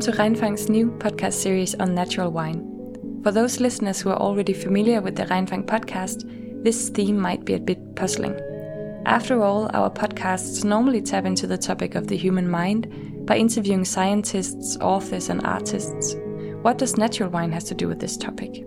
[0.00, 3.20] Welcome to Regnfang's new podcast series on natural wine.
[3.22, 6.24] For those listeners who are already familiar with the Reinfang podcast,
[6.64, 8.34] this theme might be a bit puzzling.
[9.04, 13.84] After all, our podcasts normally tap into the topic of the human mind by interviewing
[13.84, 16.16] scientists, authors, and artists.
[16.62, 18.64] What does natural wine has to do with this topic?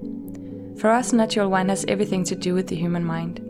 [0.77, 3.41] For us, natural wine has everything to do with the human mind,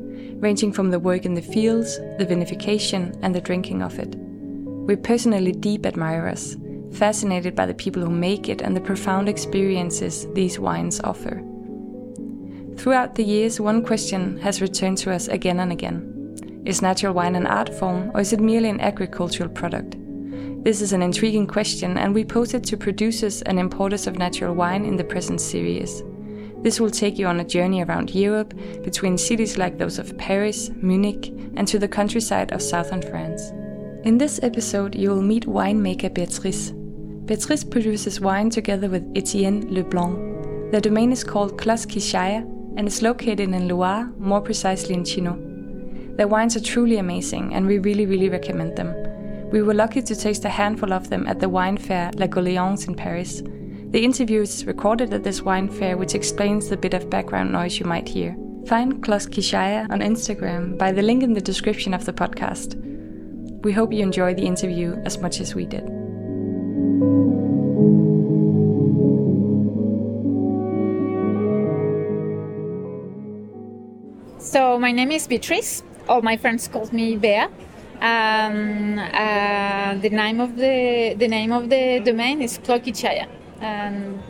[0.41, 4.15] ranging from the work in the fields, the vinification, and the drinking of it.
[4.15, 6.55] We're personally deep admirers,
[6.93, 11.43] fascinated by the people who make it and the profound experiences these wines offer.
[12.77, 17.35] Throughout the years, one question has returned to us again and again Is natural wine
[17.35, 19.95] an art form or is it merely an agricultural product?
[20.63, 24.55] This is an intriguing question, and we pose it to producers and importers of natural
[24.55, 26.03] wine in the present series.
[26.61, 30.69] This will take you on a journey around Europe, between cities like those of Paris,
[30.77, 33.51] Munich, and to the countryside of southern France.
[34.05, 36.73] In this episode, you will meet winemaker Beatriz,
[37.25, 40.71] Beatriz produces wine together with Etienne Leblanc.
[40.71, 42.41] The domain is called Clos Kixhaya
[42.75, 46.15] and is located in Loire, more precisely in Chinon.
[46.17, 48.93] Their wines are truly amazing and we really, really recommend them.
[49.51, 52.89] We were lucky to taste a handful of them at the wine fair La Goléance
[52.89, 53.41] in Paris.
[53.41, 57.79] The interview is recorded at this wine fair, which explains the bit of background noise
[57.79, 58.35] you might hear.
[58.65, 62.75] Find Clos Kixhaya on Instagram by the link in the description of the podcast.
[63.63, 65.92] We hope you enjoy the interview as much as we did.
[74.53, 75.81] So my name is Beatriz.
[76.07, 77.47] All my friends call me Bea.
[77.99, 83.25] Um, uh, the name of the the name of the domain is Clos Kixhaya.
[83.61, 84.21] And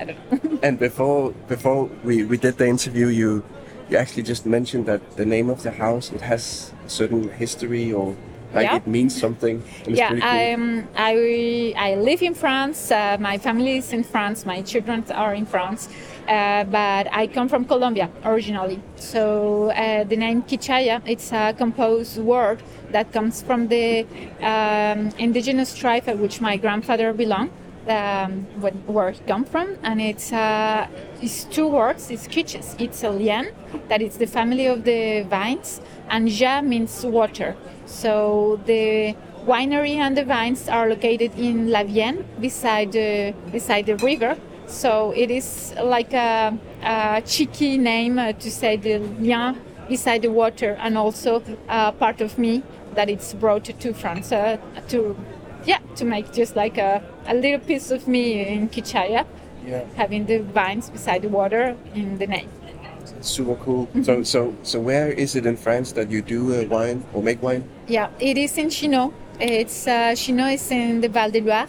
[0.00, 0.58] I don't know.
[0.66, 3.44] and before before we, we did the interview, you
[3.88, 7.92] you actually just mentioned that the name of the house it has a certain history
[7.92, 8.16] or
[8.54, 8.76] like Yeah.
[8.76, 9.62] it means something.
[9.86, 10.84] It's yeah, cool.
[10.96, 12.90] I I live in France.
[12.90, 14.46] Uh, my family is in France.
[14.46, 15.88] My children are in France,
[16.28, 18.78] uh, but I come from Colombia originally.
[18.96, 22.58] So uh, the name Kixhaya it's a composed word
[22.92, 24.06] that comes from the
[24.42, 27.50] um, indigenous tribe at which my grandfather belonged.
[27.88, 28.44] Um,
[28.86, 30.86] where he come from, and it's uh,
[31.22, 32.10] it's two words.
[32.10, 32.76] It's quiches.
[32.78, 33.46] It's a lien,
[33.88, 37.56] that is the family of the vines, and ja means water.
[37.86, 39.16] So the
[39.46, 44.36] winery and the vines are located in La Vienne, beside the beside the river.
[44.66, 49.56] So it is like a, a cheeky name uh, to say the lien
[49.88, 52.62] beside the water, and also uh, part of me
[52.94, 55.16] that it's brought to France uh, to
[55.98, 59.26] to make just like a, a little piece of me in Kixhaya,
[59.66, 62.48] yeah, having the vines beside the water in the name.
[63.18, 63.86] it's super cool.
[63.86, 64.02] Mm-hmm.
[64.02, 67.42] So so so where is it in France that you do uh, wine or make
[67.42, 67.64] wine?
[67.86, 69.12] Yeah, it is in Chinon.
[69.40, 71.68] It's uh, Chinon is in the Val de Loire.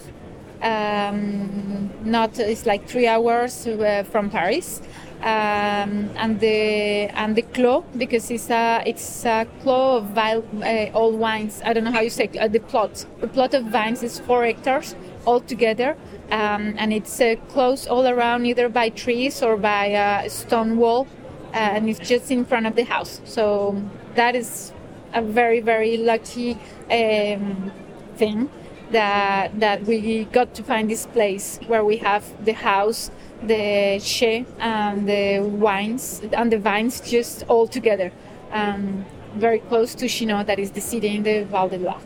[0.61, 4.81] Um, not it's like three hours uh, from Paris,
[5.21, 10.97] um, and the and the clos because it's a it's a clos of vile, uh,
[10.97, 11.61] old wines.
[11.65, 13.05] I don't know how you say uh, the plot.
[13.19, 14.95] The plot of vines is four hectares
[15.27, 15.97] altogether,
[16.31, 21.07] um, and it's uh, close all around either by trees or by a stone wall,
[21.53, 23.21] uh, and it's just in front of the house.
[23.25, 23.81] So
[24.15, 24.71] that is
[25.13, 26.57] a very very lucky
[26.89, 27.71] um,
[28.15, 28.49] thing
[28.91, 33.11] that that we got to find this place where we have the house
[33.43, 38.11] the chai and the wines and the vines just all together
[38.51, 39.05] um,
[39.35, 42.01] very close to Chinon that is the city in the Val de Loire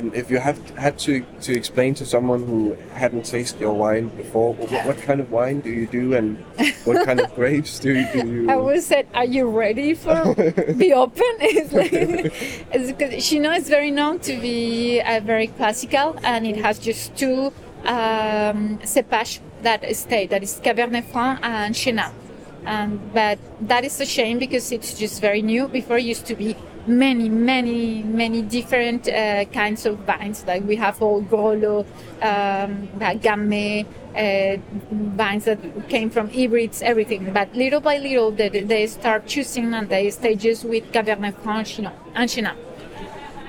[0.00, 4.08] And if you have had to to explain to someone who hadn't tasted your wine
[4.08, 6.42] before, what, what kind of wine do you do and
[6.86, 8.48] what kind of grapes do you do?
[8.48, 10.34] I would said, "Are you ready for
[10.78, 16.16] be open?" It's like, it's because Chinon is very known to be uh, very classical,
[16.24, 17.52] and it has just two
[17.84, 20.26] um, cépages that stay.
[20.26, 22.12] That is Cabernet Franc and Chenin.
[22.64, 23.38] And but
[23.68, 25.68] that is a shame because it's just very new.
[25.68, 26.56] Before it used to be
[26.90, 30.44] many, many, many different uh, kinds of vines.
[30.46, 31.86] Like we have all Grolleau,
[32.20, 34.60] um, Gamay, uh,
[34.90, 37.32] vines that came from hybrids, everything.
[37.32, 41.78] But little by little, they, they start choosing and they stay just with Cabernet Franc
[42.14, 42.56] and Chenin.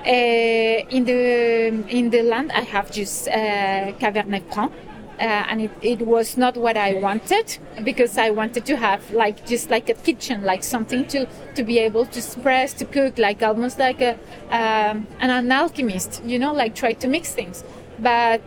[0.04, 4.72] Uh, in the in the land, I have just uh, Cabernet Franc.
[5.22, 9.46] Uh, and it, it was not what I wanted because I wanted to have like
[9.46, 13.44] just like a kitchen, like something to, to be able to express, to cook, like
[13.44, 14.14] almost like a
[14.50, 17.64] um, an, alchemist, you know, like try to mix things.
[18.00, 18.42] But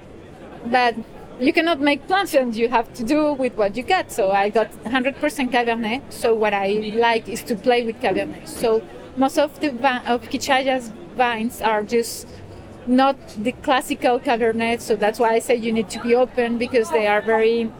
[0.66, 0.96] but
[1.38, 4.10] you cannot make plants and you have to do with what you got.
[4.10, 6.12] So I got 100% Cabernet.
[6.12, 8.48] So what I like is to play with Cabernet.
[8.48, 8.82] So
[9.16, 9.68] most of the
[10.10, 12.26] of Kixhaya's vines are just
[12.86, 14.80] not the classical Cabernet.
[14.80, 17.70] So that's why I say you need to be open because they are very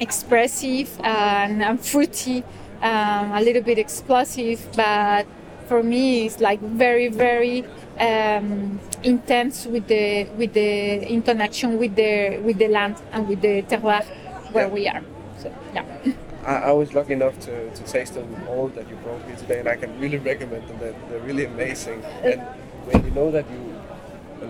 [0.00, 2.42] expressive and, and fruity,
[2.82, 4.66] um, a little bit explosive.
[4.76, 5.26] But
[5.66, 7.64] for me, it's like very, very
[8.00, 13.62] um, intense with the with the interaction with the with the land and with the
[13.62, 14.04] terroir
[14.52, 14.72] where Yeah.
[14.72, 15.02] we are.
[15.38, 15.84] So yeah.
[16.46, 19.60] I, I was lucky enough to, to taste them all that you brought me today,
[19.60, 20.78] and I can really recommend them.
[20.78, 22.04] They're, they're really amazing.
[22.22, 22.40] And
[22.86, 23.73] when you know that you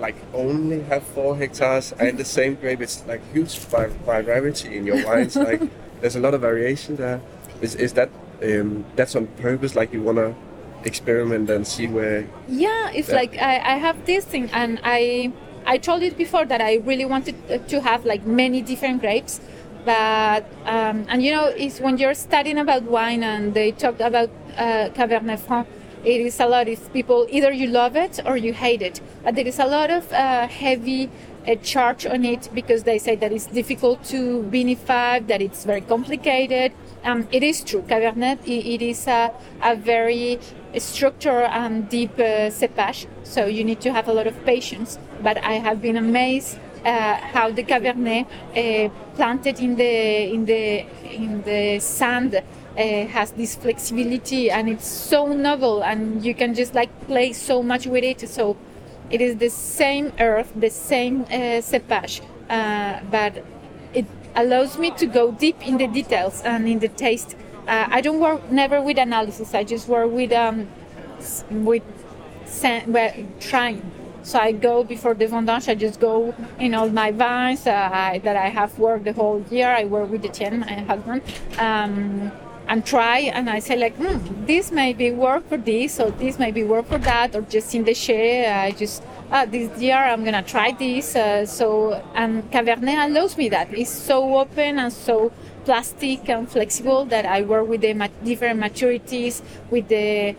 [0.01, 4.87] like only have four hectares and the same grape, it's like huge va- variety in
[4.87, 5.37] your wines.
[5.37, 5.61] like
[6.01, 7.21] there's a lot of variation there.
[7.61, 8.11] Is is that
[8.43, 9.75] um, that's on purpose?
[9.75, 10.35] Like you wanna
[10.85, 12.27] experiment and see where?
[12.49, 13.17] Yeah, it's Yeah.
[13.17, 15.33] like I, I have this thing, and I
[15.67, 17.35] I told you before that I really wanted
[17.69, 19.41] to have like many different grapes,
[19.85, 24.29] but um, and you know it's when you're studying about wine and they talk about
[24.59, 25.67] uh, Cabernet Franc,
[26.05, 29.35] it is a lot of people either you love it or you hate it, but
[29.35, 31.11] there is a lot of uh, heavy
[31.47, 35.81] uh, charge on it because they say that it's difficult to vinify, that it's very
[35.81, 36.73] complicated.
[37.05, 37.83] Um, it is true.
[37.83, 40.39] Cabernet, i it is a, a very
[40.79, 44.99] structured and deep uh, cepage, so you need to have a lot of patience.
[45.23, 50.87] But I have been amazed uh, how the Cabernet uh, planted in the in the
[51.05, 52.43] in the sand
[52.77, 57.63] uh, has this flexibility and it's so novel and you can just like play so
[57.63, 58.29] much with it.
[58.29, 58.57] So
[59.11, 63.45] it is the same earth, the same uh, cepage, uh, but
[63.93, 67.37] it allows me to go deep in the details and in the taste.
[67.67, 69.55] Uh, I don't work never with analysis.
[69.55, 70.69] I just work with um,
[71.51, 71.83] with
[72.63, 73.91] well, trying.
[74.23, 75.69] So I go before the vendange.
[75.69, 79.45] I just go in all my vines uh, I, that I have worked the whole
[79.51, 79.69] year.
[79.69, 81.23] I work with Etienne, my husband,
[81.59, 82.33] um,
[82.75, 83.19] and try.
[83.37, 86.99] And I say like, hmm, this maybe work for this, or this maybe work for
[86.99, 88.47] that, or just in the shade.
[88.67, 91.15] I just ah, this year I'm gonna try this.
[91.15, 91.69] Uh, so
[92.15, 93.73] and Cabernet allows me that.
[93.73, 95.33] It's so open and so
[95.65, 97.95] plastic and flexible that I work with the
[98.25, 99.41] different maturities
[99.71, 100.35] with the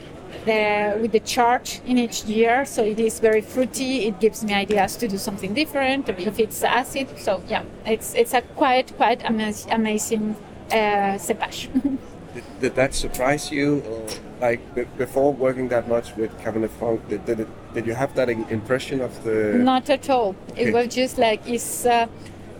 [0.46, 4.06] the, with the charge in each year, so it is very fruity.
[4.08, 7.08] It gives me ideas to do something different, if it's acid.
[7.18, 10.36] So yeah, it's it's a quite quite amaz- amazing
[10.72, 11.70] uh, cepage.
[12.36, 13.82] Did, did that surprise you?
[13.90, 14.08] Or
[14.42, 18.14] like be- before working that much with Cabernet Franc, did, did, it, did you have
[18.16, 19.54] that im- impression of the?
[19.58, 20.36] Not at all.
[20.52, 20.66] Okay.
[20.66, 21.86] It was just like it's.
[21.86, 22.08] Uh,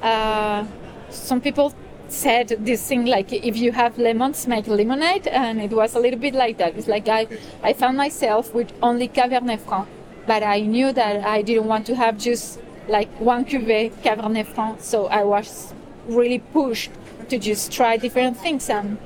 [0.02, 0.66] uh,
[1.10, 1.74] some people
[2.08, 6.20] said this thing like if you have lemons, make lemonade, and it was a little
[6.20, 6.76] bit like that.
[6.78, 7.28] It's like I,
[7.64, 9.88] I found myself with only Cabernet Franc,
[10.26, 14.80] but I knew that I didn't want to have just like one cuvée Cabernet Franc,
[14.82, 15.74] so I was
[16.08, 16.92] really pushed
[17.30, 18.98] to just try different things and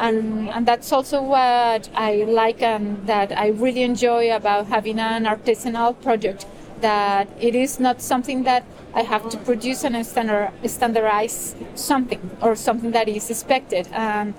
[0.00, 5.24] and and that's also what I like and that I really enjoy about having an
[5.24, 6.46] artisanal project.
[6.80, 8.64] That it is not something that
[8.94, 13.86] I have to produce and standard, standardize something or something that is expected.
[13.92, 14.34] Um,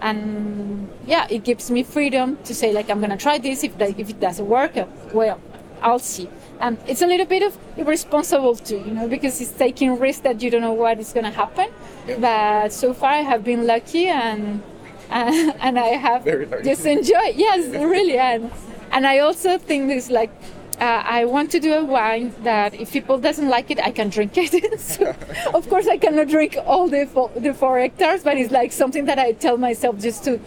[0.00, 3.62] and yeah, it gives me freedom to say like I'm gonna try this.
[3.62, 5.40] If that, if it doesn't work, uh, well,
[5.80, 6.28] I'll see.
[6.58, 10.42] And it's a little bit of irresponsible too, you know, because it's taking risk that
[10.42, 11.68] you don't know what is gonna happen.
[12.08, 12.18] Yeah.
[12.18, 14.62] But so far, I have been lucky and
[15.10, 16.24] and, and I have
[16.64, 17.34] just enjoyed.
[17.36, 18.50] Yes, really, and
[18.92, 20.30] and I also think this like.
[20.78, 24.10] Uh, I want to do a wine that if people doesn't like it, I can
[24.10, 24.78] drink it.
[24.92, 25.14] so,
[25.54, 29.06] of course, I cannot drink all the four, the four hectares, but it's like something
[29.06, 30.38] that I tell myself just to,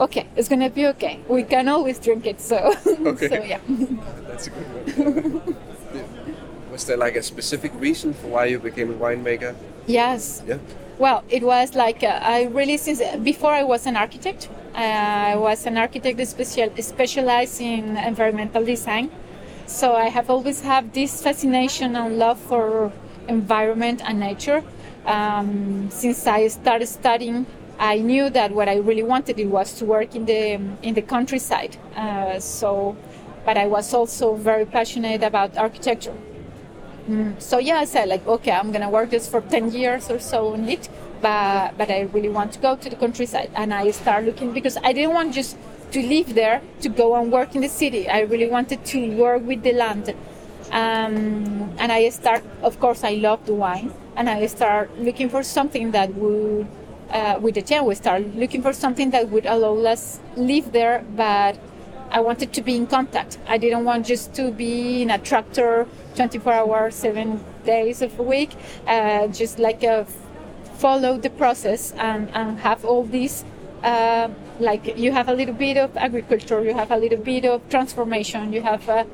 [0.00, 1.20] okay, it's gonna be okay.
[1.28, 2.40] We can always drink it.
[2.40, 3.28] So, Okay.
[3.28, 3.60] so yeah.
[4.26, 5.56] That's a good one.
[6.72, 9.54] Was there like a specific reason for why you became a winemaker?
[9.86, 10.42] Yes.
[10.48, 10.58] Yeah.
[11.00, 14.50] Well, it was like uh, I really since before I was an architect.
[14.74, 19.10] Uh, I was an architect special specialized in environmental design.
[19.66, 22.92] So I have always had this fascination and love for
[23.28, 24.62] environment and nature.
[25.06, 27.46] Um, since I started studying,
[27.78, 31.02] I knew that what I really wanted it was to work in the in the
[31.02, 31.78] countryside.
[31.96, 32.94] Uh, so,
[33.46, 36.12] but I was also very passionate about architecture.
[37.38, 40.52] So yeah, I said like, okay, I'm gonna work this for ten years or so
[40.52, 40.88] on it,
[41.20, 44.76] but but I really want to go to the countryside, and I start looking because
[44.84, 45.56] I didn't want just
[45.92, 48.08] to live there to go and work in the city.
[48.08, 50.14] I really wanted to work with the land,
[50.70, 52.44] um, and I start.
[52.62, 56.66] Of course, I love the wine, and I start looking for something that would.
[57.10, 61.04] Uh, with the chair, we start looking for something that would allow us live there,
[61.16, 61.58] but
[62.10, 63.38] I wanted to be in contact.
[63.46, 65.86] I didn't want just to be in a tractor
[66.16, 68.50] 24 hours, seven days of a week,
[68.86, 70.04] uh, just like uh,
[70.78, 73.44] follow the process and, and have all these.
[73.82, 77.66] Uh, like you have a little bit of agriculture, you have a little bit of
[77.70, 79.04] transformation, you have uh,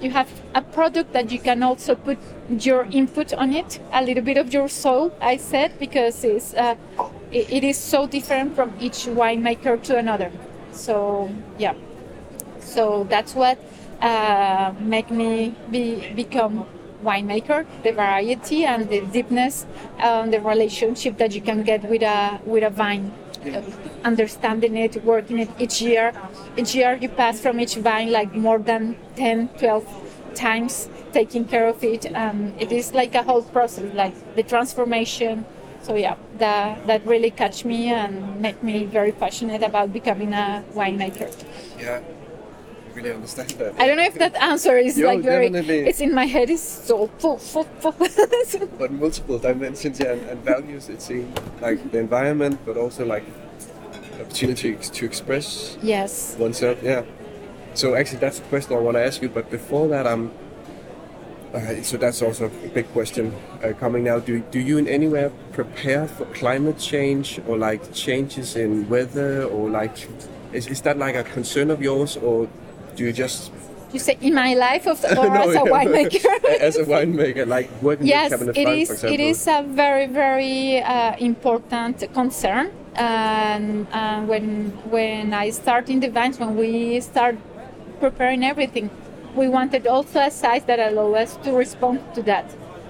[0.00, 2.18] you have a product that you can also put
[2.48, 6.76] your input on it, a little bit of your soul, I said, because it's, uh,
[7.32, 10.30] it, it is so different from each winemaker to another.
[10.72, 11.74] So, yeah.
[12.64, 13.58] So that's what
[14.00, 16.66] uh, make me be, become
[17.04, 19.66] winemaker, the variety and the deepness,
[19.98, 23.12] and the relationship that you can get with a with a vine.
[23.44, 23.60] Uh,
[24.04, 26.12] understanding it, working it each year.
[26.56, 29.84] Each year you pass from each vine like more than 10, 12
[30.34, 32.06] times, taking care of it.
[32.14, 35.44] Um, it is like a whole process, like the transformation.
[35.82, 40.64] So yeah, that that really catch me and make me very passionate about becoming a
[40.74, 41.28] winemaker.
[41.78, 42.00] Yeah,
[42.94, 43.74] really understand that.
[43.78, 45.48] I don't know if that answer is Yo, like very.
[45.48, 45.88] definitely.
[45.88, 46.50] It's in my head.
[46.50, 47.10] It's so
[48.78, 51.26] but multiple dimensions yeah, and, and values it seems
[51.60, 53.24] like the environment but also like
[54.20, 56.36] opportunity to express yes.
[56.38, 57.02] oneself yeah
[57.74, 60.30] so actually that's the question i want to ask you but before that i'm
[61.52, 63.32] uh, so that's also a big question
[63.62, 67.92] uh, coming now do, do you in any way prepare for climate change or like
[67.92, 70.08] changes in weather or like
[70.52, 72.48] is, is that like a concern of yours or
[72.96, 73.52] do you just
[73.92, 76.44] You say in my life of, or No, as a winemaker?
[76.68, 78.88] as a winemaker like working yes, with Cabernet it Franc, is.
[78.88, 82.70] for example It is a very, very uh, important concern.
[82.96, 87.36] And uh, when when I start in the vines, when we start
[88.00, 88.90] preparing everything,
[89.34, 92.46] we wanted also a size that allow us to respond to that.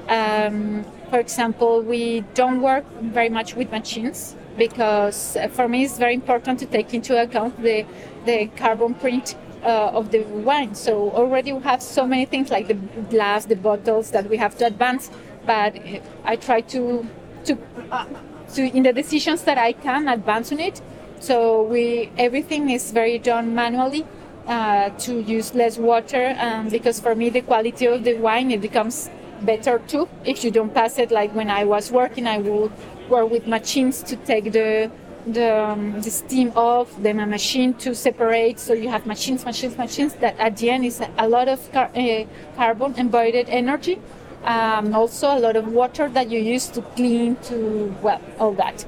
[0.09, 5.99] Um, for example, we don't work very much with machines because uh, for me it's
[5.99, 7.85] very important to take into account the
[8.27, 10.75] the carbon print uh, of the wine.
[10.75, 12.75] So already we have so many things like the
[13.11, 15.11] glass, the bottles that we have to advance.
[15.47, 17.07] But uh, I try to
[17.45, 17.59] to
[17.91, 18.07] uh,
[18.55, 20.81] to in the decisions that I can advance on it.
[21.21, 24.07] So we everything is very done manually
[24.47, 28.61] uh, to use less water, um, because for me the quality of the wine it
[28.61, 29.11] becomes
[29.43, 31.11] better too if you don't pass it.
[31.11, 32.73] Like when I was working, I would
[33.09, 34.91] work with machines to take the
[35.27, 38.59] the, um, the steam off, then a machine to separate.
[38.59, 40.15] So you have machines, machines, machines.
[40.15, 42.25] That at the end is a lot of car- uh,
[42.57, 44.01] carbon embodied energy.
[44.45, 48.85] Um, also a lot of water that you use to clean, to well, all that.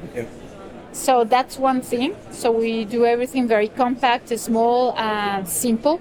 [0.93, 2.15] So that's one thing.
[2.31, 6.01] So we do everything very compact, small, and simple.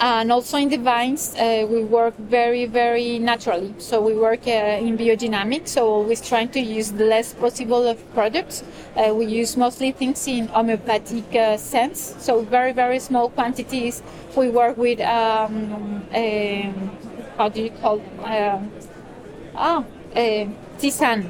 [0.00, 3.74] And also in the vines, uh, we work very, very naturally.
[3.78, 4.50] So we work uh,
[4.86, 8.64] in biodynamics, so always trying to use the less possible of products.
[8.96, 14.02] Uh, we use mostly things in homeopathic uh, sense, so very, very small quantities.
[14.34, 16.90] We work with, um, um,
[17.36, 18.70] how do you call um,
[19.54, 19.84] ah,
[20.16, 20.46] uh,
[20.80, 21.28] tisane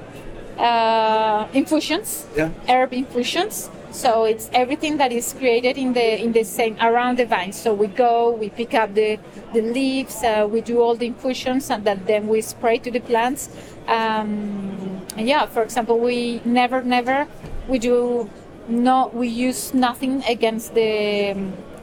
[0.58, 2.50] uh, infusions, Yeah.
[2.68, 3.68] herb infusions.
[3.92, 7.52] So it's everything that is created in the in the same around the vine.
[7.52, 9.18] So we go, we pick up the
[9.52, 13.00] the leaves, uh, we do all the infusions, and that then we spray to the
[13.00, 13.50] plants.
[13.88, 17.26] Um, yeah, for example, we never never
[17.68, 18.30] we do
[18.68, 21.34] no we use nothing against the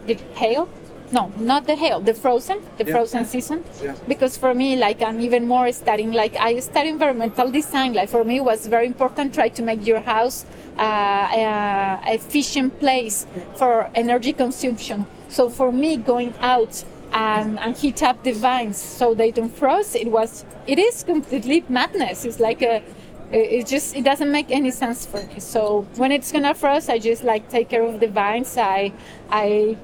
[0.06, 0.70] the hail.
[1.12, 2.94] No, not the hail, the frozen, the Yeah.
[2.94, 3.64] frozen season.
[3.82, 3.96] Yeah.
[4.08, 7.94] Because for me, like I'm even more studying, like I study environmental design.
[7.94, 10.46] Like for me, it was very important try to make your house
[10.78, 10.84] uh,
[12.04, 15.06] a efficient place for energy consumption.
[15.30, 16.84] So for me, going out
[17.14, 21.64] and, and heat up the vines so they don't frost it was it is completely
[21.70, 22.26] madness.
[22.26, 22.84] It's like a
[23.32, 25.40] it it just it doesn't make any sense for me.
[25.40, 28.58] So when it's gonna frost, I just like take care of the vines.
[28.58, 28.92] I
[29.32, 29.78] I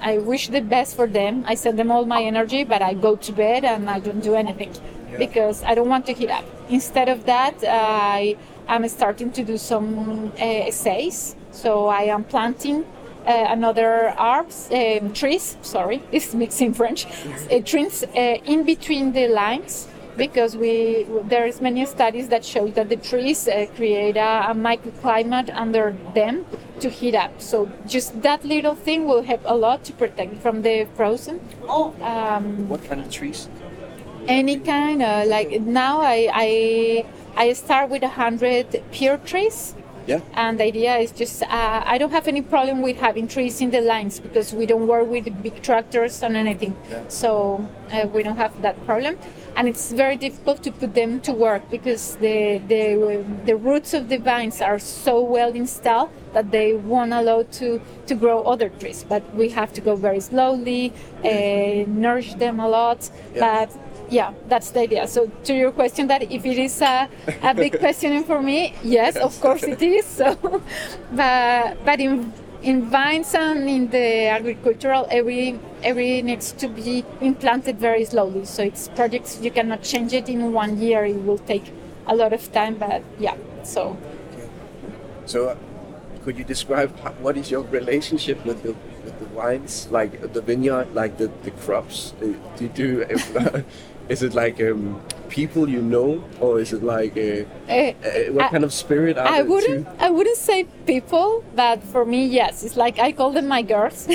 [0.00, 1.44] I wish the best for them.
[1.46, 4.34] I send them all my energy, but I go to bed and I don't do
[4.34, 4.72] anything
[5.18, 6.44] because I don't want to heat up.
[6.68, 8.36] Instead of that, I
[8.68, 11.36] am starting to do some uh, essays.
[11.50, 12.84] So I am planting
[13.26, 15.56] uh, another arbs, um, trees.
[15.62, 17.06] Sorry, it's mixing French.
[17.50, 22.68] Uh, trees uh, in between the lines because we there is many studies that show
[22.68, 26.46] that the trees uh, create a, a microclimate under them
[26.80, 27.40] to heat up.
[27.40, 31.40] So just that little thing will help a lot to protect from the frozen.
[31.68, 33.48] Um, what kind of trees
[34.26, 37.06] any kind of like now I I,
[37.36, 39.74] I start with a hundred pear trees.
[40.06, 43.60] Yeah And the idea is just, uh, I don't have any problem with having trees
[43.60, 46.76] in the lines because we don't work with big tractors and anything.
[47.08, 49.16] So uh, we don't have that problem.
[49.56, 54.08] And it's very difficult to put them to work because the, the, the roots of
[54.08, 59.04] the vines are so well installed that they won't allow to, to grow other trees.
[59.08, 60.92] But we have to go very slowly,
[61.24, 63.08] uh, nourish them a lot.
[63.38, 63.70] But
[64.10, 65.06] yeah, that's the idea.
[65.06, 67.08] So to your question, that if it is a,
[67.42, 70.04] a big question for me, yes, of course it is.
[70.04, 70.36] So,
[71.12, 72.32] but but in
[72.62, 78.44] in vines and in the agricultural, every every needs to be implanted very slowly.
[78.44, 81.04] So it's projects you cannot change it in one year.
[81.04, 81.72] It will take
[82.06, 83.36] a lot of time, but yeah.
[83.62, 83.96] So.
[85.26, 85.56] So, uh,
[86.24, 90.94] could you describe what is your relationship with the with the wines, like the vineyard,
[90.94, 92.12] like the the crops?
[92.20, 93.04] Uh, Do you do?
[94.08, 98.44] is it like um, people you know, or is it like uh, Uh, uh, what
[98.44, 99.86] I- kind of spirit are I wouldn't.
[99.98, 104.06] I wouldn't say people, but for me, yes, it's like I call them my girls.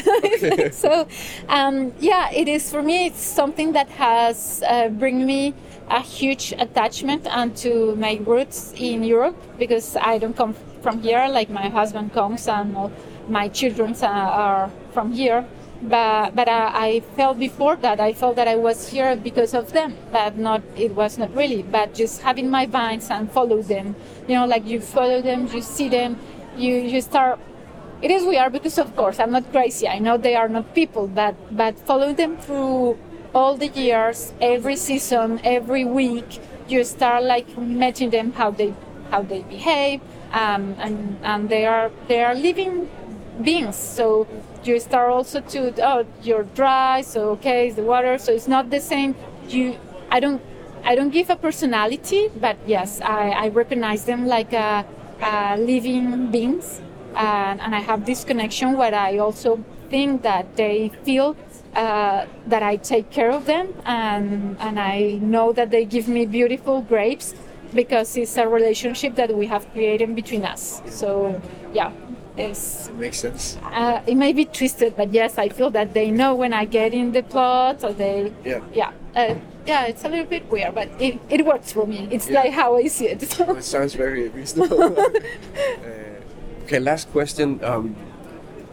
[0.71, 1.07] so,
[1.49, 3.07] um, yeah, it is for me.
[3.07, 5.53] It's something that has uh, bring me
[5.89, 10.53] a huge attachment and to my roots in Europe because I don't come
[10.83, 11.27] from here.
[11.27, 12.91] Like my husband comes and all
[13.27, 15.45] my children are from here.
[15.81, 19.71] But but I, I felt before that I felt that I was here because of
[19.71, 21.63] them, but not it was not really.
[21.63, 23.95] But just having my vines and follow them,
[24.27, 26.17] you know, like you follow them, you see them,
[26.57, 27.39] you you start.
[28.01, 29.87] It is weird because of course I'm not crazy.
[29.87, 32.97] I know they are not people, but but follow them through
[33.33, 36.39] all the years, every season, every week.
[36.67, 38.73] You start like meeting them how they
[39.11, 40.01] how they behave,
[40.33, 42.89] um, and and they are they are living
[43.41, 43.75] beings.
[43.75, 44.27] So
[44.63, 48.17] you start also to oh you're dry, so okay, it's the water.
[48.17, 49.15] So it's not the same.
[49.47, 49.77] You
[50.11, 50.41] I don't
[50.83, 54.85] I don't give a personality, but yes, I, I recognize them like a,
[55.21, 56.81] a living beings,
[57.15, 61.35] and, and I have this connection where I also think that they feel
[61.75, 66.25] uh, that I take care of them, and and I know that they give me
[66.25, 67.33] beautiful grapes
[67.73, 70.81] because it's a relationship that we have created between us.
[70.89, 71.39] So
[71.73, 71.91] yeah,
[72.39, 73.57] it's Makes sense.
[73.63, 76.93] uh, it may be twisted, but yes, I feel that they know when I get
[76.93, 78.61] in the plot, or they, Yeah.
[78.73, 79.85] yeah, uh, yeah.
[79.85, 82.07] It's a little bit weird, but it, it works for me.
[82.11, 82.41] It's Yeah.
[82.41, 83.21] like how I see it.
[83.31, 83.55] So.
[83.55, 84.99] It sounds very reasonable.
[84.99, 87.95] uh, okay, last question um,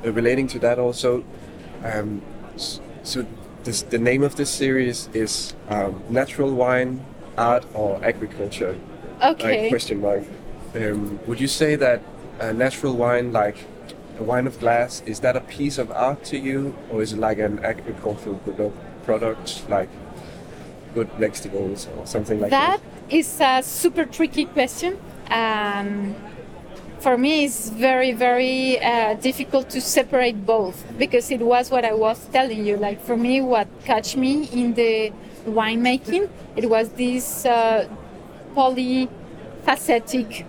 [0.04, 1.24] uh, relating to that also.
[1.84, 2.22] Um,
[3.02, 3.24] so,
[3.64, 7.04] this, the name of this series is um, Natural Wine,
[7.36, 8.76] Art, or Agriculture?
[9.22, 9.62] Okay.
[9.62, 10.22] Like, question mark.
[10.74, 12.00] Um, would you say that
[12.38, 13.56] a natural wine, like
[14.18, 17.18] a wine of glass, is that a piece of art to you, or is it
[17.18, 18.40] like an agricultural
[19.04, 19.88] product, like
[20.94, 22.80] good vegetables or something like that?
[22.80, 24.98] That is a super tricky question.
[25.30, 26.14] Um,
[26.98, 31.92] for me, it's very, very uh, difficult to separate both because it was what I
[31.92, 32.76] was telling you.
[32.76, 35.12] Like for me, what catch me in the
[35.46, 37.88] winemaking, it was this uh,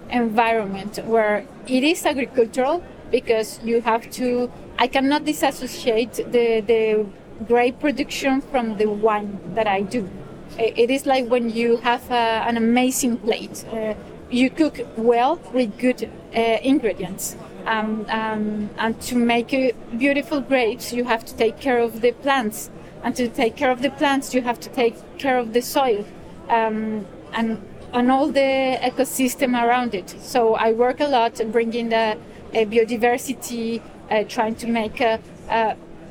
[0.09, 4.51] environment where it is agricultural because you have to.
[4.79, 7.05] I cannot disassociate the the
[7.47, 10.09] grape production from the wine that I do.
[10.57, 13.65] It is like when you have uh, an amazing plate.
[13.71, 13.93] Uh,
[14.29, 17.35] you cook well with good uh, ingredients.
[17.65, 22.11] Um, um, and to make uh, beautiful grapes, you have to take care of the
[22.11, 22.69] plants.
[23.03, 26.05] And to take care of the plants, you have to take care of the soil
[26.49, 27.61] um, and,
[27.97, 30.09] and all the ecosystem around it.
[30.21, 35.19] So I work a lot bringing the uh, biodiversity, uh, trying to make a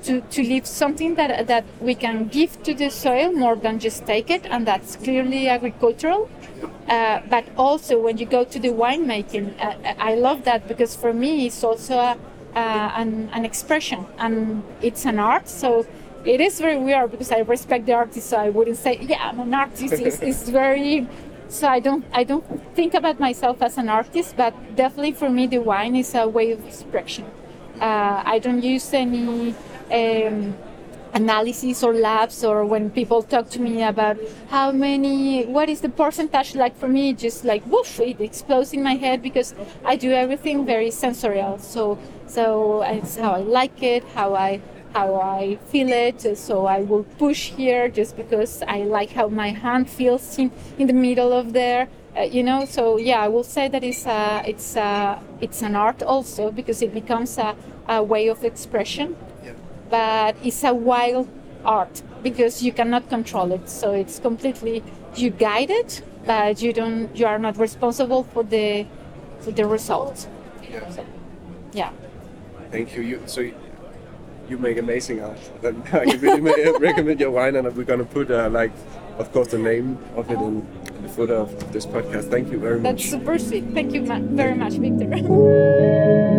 [0.06, 4.06] to, to leave something that, that we can give to the soil more than just
[4.06, 6.30] take it, and that's clearly agricultural.
[6.88, 11.12] Uh, but also, when you go to the winemaking, uh, I love that because for
[11.12, 12.16] me, it's also a,
[12.54, 15.48] uh, an, an expression and it's an art.
[15.48, 15.84] So
[16.24, 19.40] it is very weird because I respect the artist, so I wouldn't say, yeah, I'm
[19.40, 19.92] an artist.
[19.92, 21.08] It's, it's very.
[21.48, 25.46] So I don't I don't think about myself as an artist, but definitely for me,
[25.46, 27.24] the wine is a way of expression.
[27.80, 29.54] Uh, I don't use any
[29.92, 30.56] um,
[31.14, 34.16] analysis or labs or when people talk to me about
[34.50, 38.82] how many what is the percentage like for me just like woof it explodes in
[38.82, 39.54] my head because
[39.84, 44.60] i do everything very sensorial so so it's how i like it how i
[44.94, 49.50] how i feel it so i will push here just because i like how my
[49.50, 52.64] hand feels in, in the middle of there uh, you know?
[52.64, 56.80] So yeah i will say that it's a, it's a, it's an art also because
[56.82, 57.54] it becomes a,
[57.88, 59.16] a way of expression.
[59.88, 61.28] But it's a wild
[61.64, 63.68] art because you cannot control it.
[63.68, 64.82] So it's completely
[65.14, 68.86] you guide it but you don't you are not responsible for the
[69.40, 70.26] for the result.
[70.68, 70.90] Yeah.
[70.90, 71.06] so,
[71.72, 71.90] yeah.
[72.70, 73.02] Thank you.
[73.02, 73.48] You so
[74.50, 75.38] you, make amazing art.
[75.62, 76.40] Then I can really
[76.78, 78.72] recommend your wine, and we're gonna put uh, like,
[79.18, 82.30] of course, the name of it in, in the footer of this podcast.
[82.30, 82.82] Thank you very much.
[82.96, 86.32] that's super sweet thank you ma- very much victor